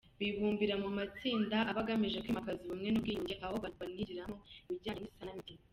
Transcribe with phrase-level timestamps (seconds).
[0.19, 4.35] Bibumbira mu matsinda aba agamije kwimakaza ubumwe n’ubwiyunge aho banigiramo
[4.69, 5.61] ibijyanye n’isanamitima.